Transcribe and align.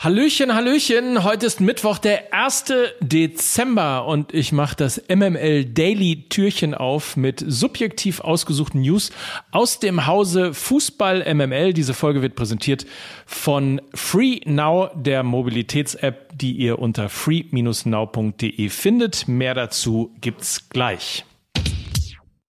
Hallöchen, 0.00 0.54
Hallöchen. 0.54 1.24
Heute 1.24 1.46
ist 1.46 1.60
Mittwoch, 1.60 1.98
der 1.98 2.32
1. 2.32 2.66
Dezember 3.00 4.06
und 4.06 4.32
ich 4.32 4.52
mache 4.52 4.76
das 4.76 5.02
MML 5.08 5.64
Daily 5.64 6.26
Türchen 6.28 6.72
auf 6.72 7.16
mit 7.16 7.42
subjektiv 7.44 8.20
ausgesuchten 8.20 8.82
News 8.82 9.10
aus 9.50 9.80
dem 9.80 10.06
Hause 10.06 10.54
Fußball 10.54 11.34
MML. 11.34 11.72
Diese 11.72 11.94
Folge 11.94 12.22
wird 12.22 12.36
präsentiert 12.36 12.86
von 13.26 13.80
Free 13.92 14.38
Now, 14.44 14.88
der 14.94 15.24
Mobilitäts-App, 15.24 16.38
die 16.38 16.52
ihr 16.52 16.78
unter 16.78 17.08
free-now.de 17.08 18.68
findet. 18.68 19.26
Mehr 19.26 19.54
dazu 19.54 20.14
gibt's 20.20 20.68
gleich. 20.68 21.24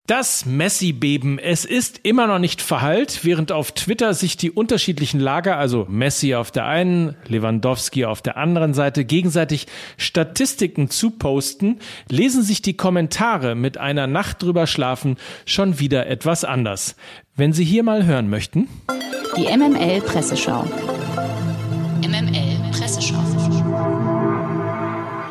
Das 0.07 0.47
Messi-Beben, 0.47 1.41
es 1.41 1.65
ist 1.65 1.99
immer 2.05 2.29
noch 2.29 2.39
nicht 2.39 2.63
verheilt, 2.63 3.25
während 3.25 3.51
auf 3.51 3.73
Twitter 3.73 4.15
sich 4.15 4.37
die 4.37 4.53
unterschiedlichen 4.53 5.19
Lager, 5.19 5.59
also 5.59 5.85
Messi 5.89 6.37
auf 6.37 6.53
der 6.53 6.65
einen, 6.67 7.17
Lewandowski 7.27 8.05
auf 8.05 8.23
der 8.23 8.37
anderen 8.37 8.73
Seite, 8.73 9.05
gegenseitig 9.05 9.67
Statistiken 9.97 10.91
zuposten, 10.91 11.81
lesen 12.09 12.45
sich 12.45 12.63
die 12.63 12.77
Kommentare 12.77 13.57
mit 13.57 13.79
einer 13.79 14.07
Nacht 14.07 14.45
drüber 14.45 14.69
schlafen 14.69 15.17
schon 15.45 15.81
wieder 15.81 16.07
etwas 16.07 16.45
anders. 16.45 16.95
Wenn 17.35 17.53
Sie 17.53 17.65
hier 17.65 17.83
mal 17.83 18.07
hören 18.07 18.31
möchten. 18.31 18.69
Die 19.37 19.57
MML 19.57 20.03
Presseschau. 20.03 20.67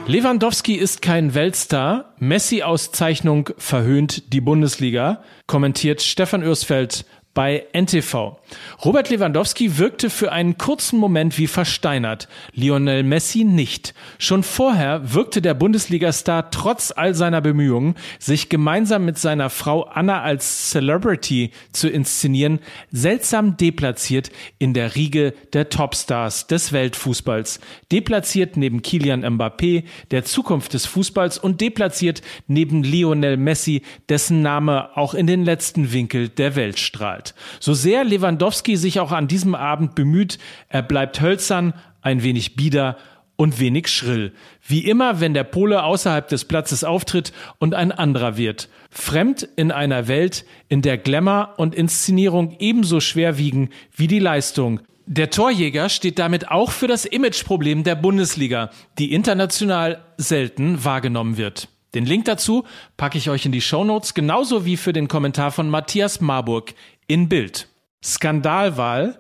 Lewandowski 0.07 0.75
ist 0.75 1.01
kein 1.01 1.33
Weltstar. 1.33 2.13
Messi-Auszeichnung 2.19 3.49
verhöhnt 3.57 4.31
die 4.33 4.41
Bundesliga, 4.41 5.23
kommentiert 5.47 6.03
Stefan 6.03 6.43
Ürsfeld 6.43 7.05
bei 7.35 7.65
NTV. 7.73 8.37
Robert 8.83 9.09
Lewandowski 9.09 9.77
wirkte 9.77 10.09
für 10.09 10.31
einen 10.31 10.57
kurzen 10.57 10.97
Moment 10.97 11.37
wie 11.37 11.47
versteinert, 11.47 12.29
Lionel 12.53 13.03
Messi 13.03 13.43
nicht. 13.43 13.93
Schon 14.17 14.41
vorher 14.41 15.13
wirkte 15.13 15.41
der 15.41 15.53
Bundesliga-Star 15.53 16.49
trotz 16.49 16.93
all 16.95 17.13
seiner 17.13 17.41
Bemühungen, 17.41 17.95
sich 18.19 18.47
gemeinsam 18.47 19.03
mit 19.05 19.17
seiner 19.17 19.49
Frau 19.49 19.83
Anna 19.83 20.21
als 20.21 20.69
Celebrity 20.71 21.51
zu 21.73 21.89
inszenieren, 21.89 22.59
seltsam 22.91 23.57
deplatziert 23.57 24.31
in 24.57 24.73
der 24.73 24.95
Riege 24.95 25.33
der 25.51 25.69
Topstars 25.69 26.47
des 26.47 26.71
Weltfußballs. 26.71 27.59
Deplatziert 27.91 28.55
neben 28.55 28.81
Kilian 28.81 29.25
Mbappé, 29.25 29.83
der 30.11 30.23
Zukunft 30.23 30.73
des 30.73 30.85
Fußballs 30.85 31.37
und 31.37 31.59
deplatziert 31.59 32.21
neben 32.47 32.81
Lionel 32.81 33.35
Messi, 33.35 33.81
dessen 34.07 34.41
Name 34.41 34.95
auch 34.95 35.13
in 35.13 35.27
den 35.27 35.43
letzten 35.43 35.91
Winkel 35.91 36.29
der 36.29 36.55
Welt 36.55 36.79
strahlt 36.79 37.24
hat. 37.25 37.35
So 37.59 37.73
sehr 37.73 38.03
Lewandowski 38.03 38.77
sich 38.77 38.99
auch 38.99 39.11
an 39.11 39.27
diesem 39.27 39.55
Abend 39.55 39.95
bemüht, 39.95 40.37
er 40.69 40.81
bleibt 40.81 41.21
hölzern, 41.21 41.73
ein 42.01 42.23
wenig 42.23 42.55
bieder 42.55 42.97
und 43.37 43.59
wenig 43.59 43.87
schrill. 43.87 44.31
Wie 44.65 44.85
immer, 44.85 45.19
wenn 45.19 45.33
der 45.33 45.43
Pole 45.43 45.83
außerhalb 45.83 46.27
des 46.27 46.45
Platzes 46.45 46.83
auftritt 46.83 47.33
und 47.57 47.73
ein 47.73 47.91
anderer 47.91 48.37
wird. 48.37 48.69
Fremd 48.89 49.47
in 49.57 49.71
einer 49.71 50.07
Welt, 50.07 50.45
in 50.69 50.81
der 50.81 50.97
Glamour 50.97 51.55
und 51.57 51.75
Inszenierung 51.75 52.55
ebenso 52.59 53.01
schwer 53.01 53.37
wiegen 53.37 53.71
wie 53.93 54.07
die 54.07 54.19
Leistung. 54.19 54.79
Der 55.07 55.29
Torjäger 55.29 55.89
steht 55.89 56.17
damit 56.17 56.49
auch 56.49 56.71
für 56.71 56.87
das 56.87 57.05
Imageproblem 57.05 57.83
der 57.83 57.95
Bundesliga, 57.95 58.71
die 58.97 59.13
international 59.13 60.03
selten 60.17 60.83
wahrgenommen 60.83 61.37
wird. 61.37 61.67
Den 61.95 62.05
Link 62.05 62.25
dazu 62.25 62.65
packe 62.97 63.17
ich 63.17 63.29
euch 63.29 63.45
in 63.45 63.51
die 63.53 63.61
Shownotes, 63.61 64.13
genauso 64.13 64.65
wie 64.65 64.77
für 64.77 64.93
den 64.93 65.07
Kommentar 65.07 65.51
von 65.51 65.69
Matthias 65.69 66.21
Marburg 66.21 66.75
in 67.07 67.29
Bild. 67.29 67.69
Skandalwahl. 68.03 69.19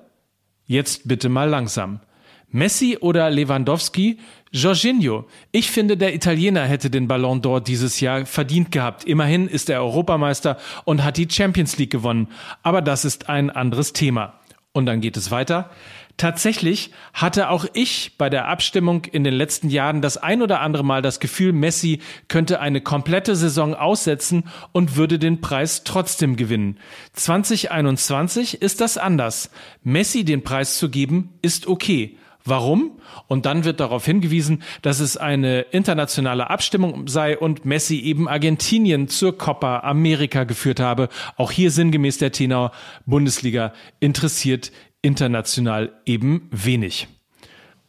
Jetzt 0.65 1.07
bitte 1.07 1.29
mal 1.29 1.49
langsam. 1.49 2.01
Messi 2.49 2.97
oder 2.99 3.29
Lewandowski? 3.29 4.19
Jorginho. 4.51 5.25
Ich 5.51 5.71
finde, 5.71 5.97
der 5.97 6.15
Italiener 6.15 6.65
hätte 6.65 6.89
den 6.89 7.07
Ballon 7.07 7.41
d'Or 7.41 7.59
dieses 7.59 7.99
Jahr 7.99 8.25
verdient 8.25 8.71
gehabt. 8.71 9.03
Immerhin 9.03 9.47
ist 9.47 9.69
er 9.69 9.81
Europameister 9.81 10.57
und 10.85 11.03
hat 11.03 11.17
die 11.17 11.27
Champions 11.29 11.77
League 11.77 11.91
gewonnen. 11.91 12.27
Aber 12.63 12.81
das 12.81 13.05
ist 13.05 13.29
ein 13.29 13.49
anderes 13.49 13.93
Thema. 13.93 14.39
Und 14.71 14.85
dann 14.85 15.01
geht 15.01 15.17
es 15.17 15.31
weiter. 15.31 15.69
Tatsächlich 16.17 16.91
hatte 17.13 17.49
auch 17.49 17.65
ich 17.73 18.17
bei 18.17 18.29
der 18.29 18.47
Abstimmung 18.47 19.03
in 19.03 19.25
den 19.25 19.33
letzten 19.33 19.69
Jahren 19.69 20.01
das 20.01 20.15
ein 20.15 20.41
oder 20.41 20.61
andere 20.61 20.85
Mal 20.85 21.01
das 21.01 21.19
Gefühl, 21.19 21.51
Messi 21.51 21.99
könnte 22.29 22.61
eine 22.61 22.79
komplette 22.79 23.35
Saison 23.35 23.73
aussetzen 23.73 24.45
und 24.71 24.95
würde 24.95 25.19
den 25.19 25.41
Preis 25.41 25.83
trotzdem 25.83 26.37
gewinnen. 26.37 26.79
2021 27.13 28.61
ist 28.61 28.79
das 28.79 28.97
anders. 28.97 29.51
Messi 29.83 30.23
den 30.23 30.43
Preis 30.43 30.77
zu 30.77 30.89
geben, 30.89 31.33
ist 31.41 31.67
okay. 31.67 32.17
Warum? 32.47 33.01
Und 33.27 33.47
dann 33.47 33.65
wird 33.65 33.79
darauf 33.79 34.05
hingewiesen, 34.05 34.61
dass 34.83 34.99
es 34.99 35.17
eine 35.17 35.61
internationale 35.61 36.49
Abstimmung 36.49 37.07
sei 37.07 37.37
und 37.37 37.65
Messi 37.65 37.99
eben 37.99 38.29
Argentinien 38.29 39.07
zur 39.07 39.35
Copa 39.35 39.79
America 39.79 40.43
geführt 40.43 40.79
habe. 40.79 41.09
Auch 41.37 41.51
hier 41.51 41.71
sinngemäß 41.71 42.19
der 42.19 42.31
Tenor 42.31 42.71
Bundesliga 43.07 43.73
interessiert 43.99 44.71
international 45.05 45.93
eben 46.05 46.49
wenig. 46.51 47.07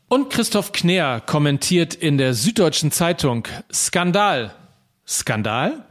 Und 0.08 0.30
Christoph 0.30 0.72
Kner 0.72 1.20
kommentiert 1.20 1.94
in 1.94 2.18
der 2.18 2.34
Süddeutschen 2.34 2.92
Zeitung 2.92 3.48
Skandal. 3.72 4.54
Skandal? 5.06 5.85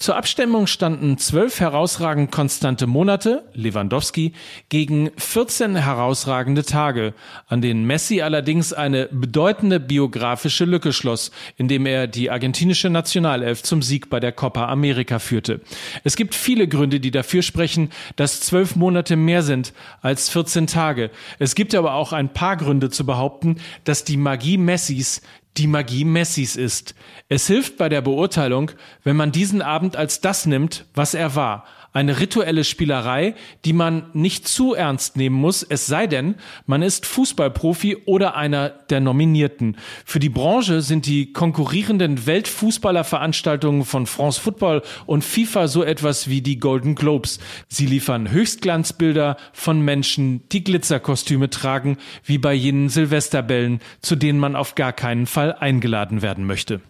Zur 0.00 0.14
Abstimmung 0.14 0.68
standen 0.68 1.18
zwölf 1.18 1.58
herausragend 1.58 2.30
konstante 2.30 2.86
Monate, 2.86 3.42
Lewandowski, 3.52 4.32
gegen 4.68 5.10
14 5.16 5.74
herausragende 5.74 6.62
Tage, 6.62 7.14
an 7.48 7.62
denen 7.62 7.84
Messi 7.84 8.22
allerdings 8.22 8.72
eine 8.72 9.08
bedeutende 9.10 9.80
biografische 9.80 10.66
Lücke 10.66 10.92
schloss, 10.92 11.32
indem 11.56 11.84
er 11.84 12.06
die 12.06 12.30
argentinische 12.30 12.90
Nationalelf 12.90 13.64
zum 13.64 13.82
Sieg 13.82 14.08
bei 14.08 14.20
der 14.20 14.30
Copa 14.30 14.68
America 14.68 15.18
führte. 15.18 15.62
Es 16.04 16.14
gibt 16.14 16.36
viele 16.36 16.68
Gründe, 16.68 17.00
die 17.00 17.10
dafür 17.10 17.42
sprechen, 17.42 17.90
dass 18.14 18.40
zwölf 18.40 18.76
Monate 18.76 19.16
mehr 19.16 19.42
sind 19.42 19.72
als 20.00 20.28
14 20.28 20.68
Tage. 20.68 21.10
Es 21.40 21.56
gibt 21.56 21.74
aber 21.74 21.94
auch 21.94 22.12
ein 22.12 22.32
paar 22.32 22.56
Gründe 22.56 22.90
zu 22.90 23.04
behaupten, 23.04 23.56
dass 23.82 24.04
die 24.04 24.16
Magie 24.16 24.58
Messis 24.58 25.22
die 25.58 25.66
Magie 25.66 26.04
Messis 26.04 26.56
ist. 26.56 26.94
Es 27.28 27.46
hilft 27.46 27.76
bei 27.76 27.88
der 27.88 28.00
Beurteilung, 28.00 28.70
wenn 29.04 29.16
man 29.16 29.32
diesen 29.32 29.60
Abend 29.60 29.96
als 29.96 30.20
das 30.20 30.46
nimmt, 30.46 30.86
was 30.94 31.14
er 31.14 31.34
war, 31.34 31.64
eine 31.98 32.20
rituelle 32.20 32.62
Spielerei, 32.62 33.34
die 33.64 33.72
man 33.72 34.04
nicht 34.12 34.46
zu 34.46 34.72
ernst 34.72 35.16
nehmen 35.16 35.34
muss, 35.34 35.64
es 35.64 35.86
sei 35.86 36.06
denn, 36.06 36.36
man 36.64 36.80
ist 36.80 37.06
Fußballprofi 37.06 37.96
oder 38.06 38.36
einer 38.36 38.68
der 38.68 39.00
Nominierten. 39.00 39.76
Für 40.04 40.20
die 40.20 40.28
Branche 40.28 40.80
sind 40.80 41.06
die 41.06 41.32
konkurrierenden 41.32 42.24
Weltfußballerveranstaltungen 42.24 43.84
von 43.84 44.06
France 44.06 44.40
Football 44.40 44.82
und 45.06 45.24
FIFA 45.24 45.66
so 45.66 45.82
etwas 45.82 46.28
wie 46.28 46.40
die 46.40 46.60
Golden 46.60 46.94
Globes. 46.94 47.40
Sie 47.66 47.86
liefern 47.86 48.30
Höchstglanzbilder 48.30 49.36
von 49.52 49.80
Menschen, 49.80 50.48
die 50.50 50.62
Glitzerkostüme 50.62 51.50
tragen, 51.50 51.98
wie 52.22 52.38
bei 52.38 52.54
jenen 52.54 52.90
Silvesterbällen, 52.90 53.80
zu 54.02 54.14
denen 54.14 54.38
man 54.38 54.54
auf 54.54 54.76
gar 54.76 54.92
keinen 54.92 55.26
Fall 55.26 55.52
eingeladen 55.52 56.22
werden 56.22 56.46
möchte. 56.46 56.80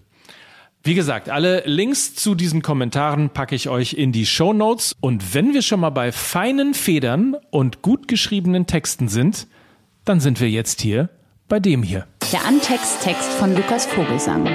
Wie 0.82 0.94
gesagt, 0.94 1.28
alle 1.28 1.62
Links 1.66 2.14
zu 2.14 2.34
diesen 2.34 2.62
Kommentaren 2.62 3.30
packe 3.30 3.54
ich 3.54 3.68
euch 3.68 3.94
in 3.94 4.12
die 4.12 4.26
Show 4.26 4.52
Notes. 4.52 4.96
Und 5.00 5.34
wenn 5.34 5.52
wir 5.52 5.62
schon 5.62 5.80
mal 5.80 5.90
bei 5.90 6.12
feinen 6.12 6.72
Federn 6.72 7.36
und 7.50 7.82
gut 7.82 8.08
geschriebenen 8.08 8.66
Texten 8.66 9.08
sind, 9.08 9.48
dann 10.04 10.20
sind 10.20 10.40
wir 10.40 10.48
jetzt 10.48 10.80
hier 10.80 11.10
bei 11.48 11.60
dem 11.60 11.82
hier. 11.82 12.06
Der 12.32 12.46
Antext-Text 12.46 13.30
von 13.32 13.54
Lukas 13.54 13.86
Vogelsang. 13.86 14.48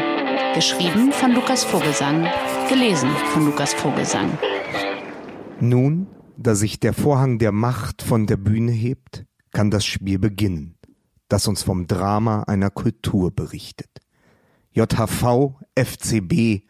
Geschrieben 0.56 1.12
von 1.12 1.34
Lukas 1.34 1.64
Vogelsang. 1.64 2.28
Gelesen 2.70 3.10
von 3.34 3.46
Lukas 3.46 3.74
Vogelsang. 3.74 4.38
Nun, 5.60 6.08
da 6.38 6.56
sich 6.56 6.80
der 6.80 6.94
Vorhang 6.94 7.38
der 7.38 7.52
Macht 7.52 8.02
von 8.02 8.28
der 8.28 8.38
Bühne 8.38 8.72
hebt, 8.72 9.26
kann 9.52 9.72
das 9.72 9.86
Spiel 9.86 10.20
beginnen, 10.20 10.78
das 11.28 11.48
uns 11.48 11.64
vom 11.64 11.88
Drama 11.88 12.44
einer 12.44 12.70
Kultur 12.70 13.32
berichtet. 13.32 13.93
JHV, 14.74 15.54
FCB, 15.76 16.64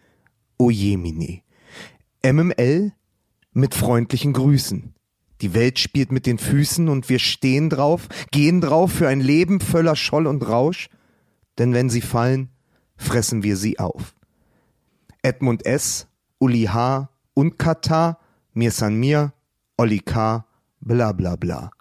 Ojemine. 0.57 1.41
MML 2.21 2.91
mit 3.53 3.75
freundlichen 3.75 4.33
Grüßen. 4.33 4.94
Die 5.41 5.53
Welt 5.53 5.79
spielt 5.79 6.11
mit 6.11 6.25
den 6.25 6.38
Füßen 6.38 6.89
und 6.89 7.09
wir 7.09 7.19
stehen 7.19 7.69
drauf, 7.69 8.07
gehen 8.31 8.61
drauf 8.61 8.91
für 8.91 9.07
ein 9.07 9.21
Leben 9.21 9.59
voller 9.59 9.95
Scholl 9.95 10.27
und 10.27 10.47
Rausch, 10.47 10.89
denn 11.57 11.73
wenn 11.73 11.89
sie 11.89 12.01
fallen, 12.01 12.50
fressen 12.97 13.44
wir 13.44 13.57
sie 13.57 13.79
auf. 13.79 14.15
Edmund 15.21 15.65
S., 15.65 16.07
Uli 16.39 16.63
H. 16.63 17.09
und 17.33 17.57
Katar, 17.57 18.19
Mir 18.53 18.71
San 18.71 18.95
Mir, 18.95 19.33
Olli 19.77 19.99
K., 19.99 20.45
bla 20.81 21.13
bla 21.13 21.35
bla. 21.35 21.71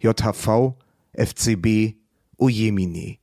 JHV, 0.00 0.74
FCB, 1.12 1.96
Ojemine. 2.38 3.18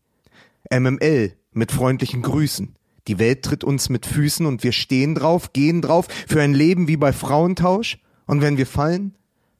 MML 0.72 1.36
mit 1.54 1.72
freundlichen 1.72 2.22
Grüßen. 2.22 2.76
Die 3.08 3.20
Welt 3.20 3.44
tritt 3.44 3.64
uns 3.64 3.90
mit 3.90 4.06
Füßen 4.06 4.46
und 4.46 4.64
wir 4.64 4.72
stehen 4.72 5.16
drauf, 5.16 5.52
gehen 5.54 5.82
drauf, 5.82 6.08
für 6.28 6.42
ein 6.42 6.54
Leben 6.54 6.88
wie 6.88 6.98
bei 6.98 7.12
Frauentausch. 7.12 8.00
Und 8.26 8.42
wenn 8.42 8.58
wir 8.58 8.66
fallen, 8.66 9.16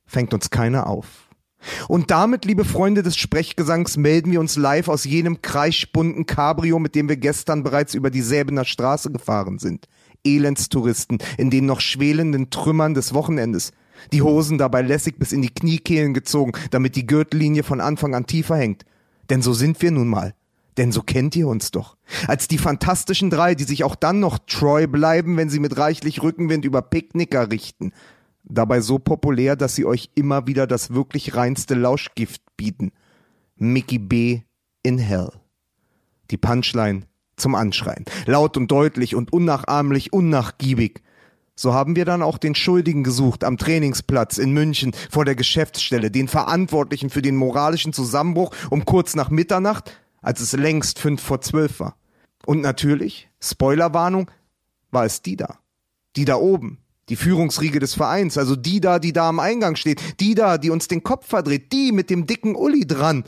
fängt 0.06 0.34
uns 0.34 0.50
keiner 0.50 0.88
auf. 0.88 1.30
Und 1.88 2.12
damit, 2.12 2.46
liebe 2.46 2.66
Freunde 2.66 3.04
des 3.04 3.16
Sprechgesangs, 3.18 3.98
melden 3.98 4.32
wir 4.32 4.40
uns 4.40 4.56
live 4.56 4.88
aus 4.90 5.06
jenem 5.06 5.42
kreischbunten 5.42 6.26
Cabrio, 6.26 6.80
mit 6.80 6.96
dem 6.96 7.10
wir 7.10 7.18
gestern 7.18 7.64
bereits 7.64 7.94
über 7.94 8.10
die 8.10 8.22
Säbener 8.22 8.66
Straße 8.66 9.12
gefahren 9.12 9.60
sind. 9.60 9.88
Elendstouristen 10.26 11.20
in 11.38 11.50
den 11.50 11.66
noch 11.66 11.82
schwelenden 11.82 12.50
Trümmern 12.50 12.94
des 12.94 13.14
Wochenendes. 13.14 13.72
Die 14.12 14.22
Hosen 14.22 14.58
dabei 14.58 14.82
lässig 14.82 15.18
bis 15.18 15.32
in 15.32 15.42
die 15.42 15.54
Kniekehlen 15.54 16.14
gezogen, 16.14 16.54
damit 16.72 16.96
die 16.96 17.08
Gürtellinie 17.08 17.64
von 17.64 17.80
Anfang 17.80 18.16
an 18.16 18.26
tiefer 18.26 18.56
hängt. 18.56 18.86
Denn 19.30 19.42
so 19.42 19.54
sind 19.54 19.82
wir 19.82 19.92
nun 19.92 20.08
mal. 20.08 20.34
Denn 20.78 20.92
so 20.92 21.02
kennt 21.02 21.36
ihr 21.36 21.48
uns 21.48 21.72
doch. 21.72 21.98
Als 22.28 22.48
die 22.48 22.58
fantastischen 22.58 23.30
drei, 23.30 23.56
die 23.56 23.64
sich 23.64 23.84
auch 23.84 23.96
dann 23.96 24.20
noch 24.20 24.40
treu 24.40 24.88
bleiben, 24.88 25.38
wenn 25.38 25.50
sie 25.50 25.60
mit 25.60 25.78
reichlich 25.78 26.24
Rückenwind 26.24 26.66
über 26.66 26.82
Picknicker 26.82 27.52
richten. 27.52 27.92
Dabei 28.44 28.82
so 28.82 29.00
populär, 29.00 29.56
dass 29.56 29.76
sie 29.76 29.86
euch 29.86 30.10
immer 30.16 30.48
wieder 30.48 30.68
das 30.68 30.94
wirklich 30.94 31.36
reinste 31.36 31.76
Lauschgift 31.76 32.42
bieten. 32.58 32.92
Mickey 33.56 34.00
B. 34.00 34.42
in 34.82 34.98
Hell. 34.98 35.32
Die 36.32 36.38
Punchline 36.38 37.04
zum 37.38 37.56
Anschreien. 37.56 38.06
Laut 38.26 38.58
und 38.58 38.70
deutlich 38.70 39.16
und 39.16 39.32
unnachahmlich 39.32 40.12
unnachgiebig. 40.12 41.02
So 41.56 41.74
haben 41.74 41.96
wir 41.96 42.06
dann 42.06 42.24
auch 42.24 42.40
den 42.40 42.56
Schuldigen 42.56 43.04
gesucht 43.04 43.44
am 43.44 43.58
Trainingsplatz 43.58 44.40
in 44.40 44.54
München 44.54 44.92
vor 45.12 45.24
der 45.24 45.36
Geschäftsstelle, 45.36 46.10
den 46.10 46.28
Verantwortlichen 46.28 47.12
für 47.12 47.22
den 47.22 47.36
moralischen 47.36 47.94
Zusammenbruch 47.94 48.52
um 48.72 48.86
kurz 48.86 49.16
nach 49.16 49.30
Mitternacht, 49.30 49.92
als 50.24 50.40
es 50.40 50.54
längst 50.54 50.98
fünf 50.98 51.22
vor 51.22 51.42
zwölf 51.42 51.80
war. 51.80 51.96
Und 52.46 52.62
natürlich, 52.62 53.30
Spoilerwarnung, 53.40 54.32
war 54.90 55.06
es 55.06 55.22
die 55.22 55.36
da. 55.36 55.60
Die 56.16 56.26
da 56.26 56.36
oben. 56.36 56.80
Die 57.10 57.16
Führungsriege 57.18 57.80
des 57.80 57.94
Vereins, 57.94 58.38
also 58.38 58.56
die 58.56 58.80
da, 58.80 58.98
die 58.98 59.12
da 59.12 59.28
am 59.28 59.40
Eingang 59.40 59.76
steht, 59.76 60.22
die 60.22 60.36
da, 60.36 60.58
die 60.58 60.70
uns 60.70 60.88
den 60.88 61.04
Kopf 61.04 61.28
verdreht, 61.28 61.74
die 61.74 61.92
mit 61.92 62.10
dem 62.10 62.26
dicken 62.26 62.56
Uli 62.56 62.88
dran. 62.88 63.26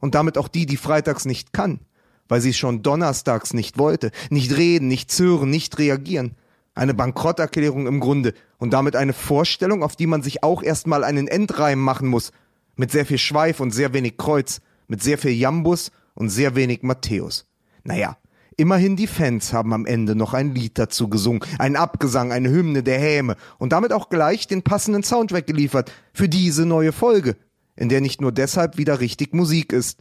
Und 0.00 0.14
damit 0.14 0.38
auch 0.38 0.48
die, 0.48 0.64
die 0.64 0.78
freitags 0.78 1.26
nicht 1.26 1.52
kann, 1.52 1.80
weil 2.28 2.40
sie 2.40 2.54
schon 2.54 2.82
donnerstags 2.82 3.52
nicht 3.52 3.78
wollte, 3.78 4.10
nicht 4.30 4.56
reden, 4.56 4.88
nicht 4.88 5.10
zören, 5.10 5.50
nicht 5.50 5.78
reagieren. 5.78 6.34
Eine 6.74 6.94
Bankrotterklärung 6.94 7.86
im 7.86 8.00
Grunde 8.00 8.32
und 8.56 8.72
damit 8.72 8.96
eine 8.96 9.12
Vorstellung, 9.12 9.82
auf 9.82 9.94
die 9.94 10.06
man 10.06 10.22
sich 10.22 10.42
auch 10.42 10.62
erstmal 10.62 11.04
einen 11.04 11.28
Endreim 11.28 11.78
machen 11.78 12.08
muss, 12.08 12.32
mit 12.76 12.90
sehr 12.90 13.04
viel 13.04 13.18
Schweif 13.18 13.60
und 13.60 13.72
sehr 13.72 13.92
wenig 13.92 14.16
Kreuz, 14.16 14.62
mit 14.88 15.02
sehr 15.02 15.18
viel 15.18 15.32
Jambus 15.32 15.92
und 16.14 16.28
sehr 16.28 16.54
wenig 16.54 16.82
Matthäus. 16.82 17.46
Naja, 17.84 18.16
immerhin 18.56 18.96
die 18.96 19.06
Fans 19.06 19.52
haben 19.52 19.72
am 19.72 19.86
Ende 19.86 20.14
noch 20.14 20.34
ein 20.34 20.54
Lied 20.54 20.78
dazu 20.78 21.08
gesungen, 21.08 21.44
ein 21.58 21.76
Abgesang, 21.76 22.32
eine 22.32 22.50
Hymne 22.50 22.82
der 22.82 22.98
Häme 22.98 23.36
und 23.58 23.72
damit 23.72 23.92
auch 23.92 24.08
gleich 24.08 24.46
den 24.46 24.62
passenden 24.62 25.02
Soundtrack 25.02 25.46
geliefert 25.46 25.92
für 26.12 26.28
diese 26.28 26.66
neue 26.66 26.92
Folge, 26.92 27.36
in 27.76 27.88
der 27.88 28.00
nicht 28.00 28.20
nur 28.20 28.32
deshalb 28.32 28.78
wieder 28.78 29.00
richtig 29.00 29.34
Musik 29.34 29.72
ist. 29.72 30.00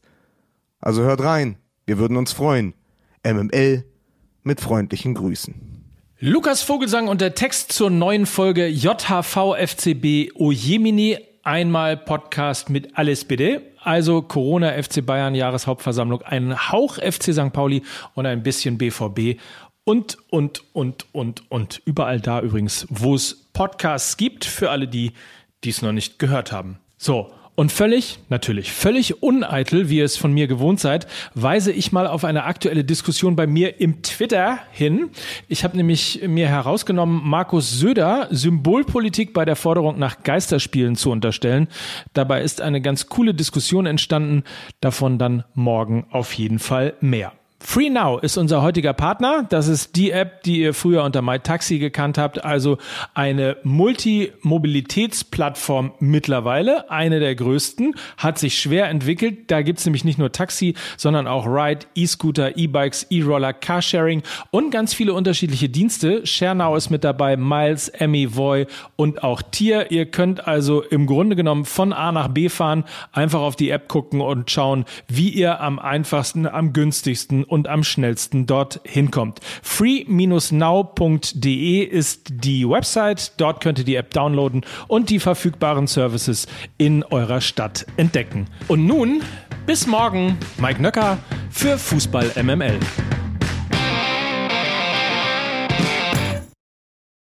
Also 0.80 1.04
hört 1.04 1.22
rein, 1.22 1.58
wir 1.86 1.98
würden 1.98 2.18
uns 2.18 2.32
freuen. 2.32 2.74
MML 3.24 3.86
mit 4.44 4.62
freundlichen 4.62 5.14
Grüßen. 5.14 5.54
Lukas 6.20 6.62
Vogelsang 6.62 7.08
und 7.08 7.22
der 7.22 7.34
Text 7.34 7.72
zur 7.72 7.90
neuen 7.90 8.26
Folge 8.26 8.68
JHV 8.68 9.56
FCB 9.56 10.36
Ojemini. 10.36 11.18
Einmal 11.44 11.98
Podcast 11.98 12.70
mit 12.70 12.96
Alles 12.96 13.26
bitte. 13.26 13.71
Also 13.84 14.22
Corona 14.22 14.72
FC 14.82 15.06
Bayern 15.06 15.36
Jahreshauptversammlung, 15.36 16.22
ein 16.22 16.72
Hauch 16.72 16.96
FC 16.96 17.34
St. 17.34 17.52
Pauli 17.52 17.84
und 18.14 18.26
ein 18.26 18.44
bisschen 18.44 18.78
BVB 18.78 19.40
und, 19.84 20.18
und, 20.30 20.64
und, 20.74 21.06
und, 21.14 21.52
und. 21.52 21.82
Überall 21.86 22.20
da 22.20 22.42
übrigens, 22.42 22.86
wo 22.90 23.16
es 23.16 23.50
Podcasts 23.54 24.18
gibt, 24.18 24.46
für 24.46 24.70
alle 24.70 24.88
die, 24.88 25.14
die 25.64 25.70
es 25.70 25.82
noch 25.82 25.92
nicht 25.92 26.20
gehört 26.20 26.52
haben. 26.52 26.80
So. 26.98 27.32
Und 27.62 27.72
völlig, 27.72 28.18
natürlich, 28.30 28.72
völlig 28.72 29.22
uneitel, 29.22 29.88
wie 29.88 29.98
ihr 29.98 30.06
es 30.06 30.18
von 30.18 30.34
mir 30.34 30.48
gewohnt 30.48 30.80
seid, 30.80 31.06
weise 31.36 31.72
ich 31.72 31.92
mal 31.92 32.08
auf 32.08 32.26
eine 32.26 32.46
aktuelle 32.46 32.84
Diskussion 32.84 33.36
bei 33.36 33.46
mir 33.46 33.80
im 33.80 34.02
Twitter 34.02 34.58
hin. 34.72 35.12
Ich 35.48 35.64
habe 35.64 35.78
nämlich 35.78 36.24
mir 36.28 36.48
herausgenommen, 36.48 37.22
Markus 37.24 37.78
Söder 37.78 38.30
Symbolpolitik 38.32 39.36
bei 39.36 39.46
der 39.46 39.56
Forderung 39.56 40.00
nach 40.00 40.24
Geisterspielen 40.24 40.96
zu 40.96 41.12
unterstellen. 41.12 41.68
Dabei 42.14 42.42
ist 42.42 42.62
eine 42.62 42.82
ganz 42.82 43.10
coole 43.10 43.36
Diskussion 43.36 43.86
entstanden, 43.86 44.44
davon 44.80 45.20
dann 45.20 45.44
morgen 45.54 46.08
auf 46.10 46.34
jeden 46.34 46.58
Fall 46.58 46.96
mehr. 47.00 47.32
FreeNow 47.64 48.22
ist 48.22 48.38
unser 48.38 48.62
heutiger 48.64 48.94
Partner. 48.94 49.46
Das 49.48 49.68
ist 49.68 49.96
die 49.96 50.12
App, 50.12 50.44
die 50.44 50.62
ihr 50.62 50.74
früher 50.74 51.04
unter 51.04 51.22
MyTaxi 51.22 51.78
gekannt 51.80 52.18
habt. 52.18 52.44
Also 52.44 52.78
eine 53.14 53.58
Multimobilitätsplattform 53.64 55.92
mittlerweile, 56.00 56.90
eine 56.90 57.20
der 57.20 57.36
größten, 57.36 57.94
hat 58.18 58.40
sich 58.40 58.60
schwer 58.60 58.90
entwickelt. 58.90 59.52
Da 59.52 59.62
gibt's 59.62 59.86
nämlich 59.86 60.04
nicht 60.04 60.18
nur 60.18 60.32
Taxi, 60.32 60.74
sondern 60.98 61.28
auch 61.28 61.46
Ride, 61.46 61.86
E-Scooter, 61.96 62.58
E-Bikes, 62.58 63.08
E-Roller, 63.10 63.54
Carsharing 63.54 64.24
und 64.50 64.72
ganz 64.72 64.94
viele 64.94 65.14
unterschiedliche 65.14 65.70
Dienste. 65.70 66.26
ShareNow 66.26 66.76
ist 66.76 66.90
mit 66.90 67.04
dabei, 67.04 67.38
Miles, 67.38 67.90
Emmy, 67.90 68.36
Voy 68.36 68.66
und 68.96 69.24
auch 69.24 69.44
Tier. 69.44 69.92
Ihr 69.92 70.08
könnt 70.08 70.48
also 70.48 70.82
im 70.82 71.06
Grunde 71.06 71.36
genommen 71.36 71.66
von 71.66 71.94
A 71.94 72.12
nach 72.12 72.30
B 72.30 72.50
fahren, 72.50 72.86
einfach 73.12 73.42
auf 73.42 73.56
die 73.56 73.70
App 73.70 73.88
gucken 73.88 74.20
und 74.20 74.50
schauen, 74.50 74.86
wie 75.08 75.30
ihr 75.30 75.62
am 75.62 75.78
einfachsten, 75.80 76.48
am 76.48 76.74
günstigsten 76.74 77.44
und 77.52 77.68
am 77.68 77.84
schnellsten 77.84 78.46
dort 78.46 78.80
hinkommt. 78.86 79.42
free-now.de 79.62 81.84
ist 81.84 82.30
die 82.32 82.68
Website. 82.68 83.34
Dort 83.38 83.62
könnt 83.62 83.80
ihr 83.80 83.86
die 83.86 83.96
App 83.96 84.12
downloaden 84.12 84.62
und 84.88 85.10
die 85.10 85.20
verfügbaren 85.20 85.88
Services 85.88 86.48
in 86.78 87.04
eurer 87.04 87.42
Stadt 87.42 87.86
entdecken. 87.98 88.48
Und 88.70 88.86
nun 88.86 89.22
bis 89.66 89.86
morgen, 89.86 90.38
Mike 90.58 90.82
Nöcker 90.82 91.18
für 91.50 91.78
Fußball 91.78 92.32
MML. 92.42 92.80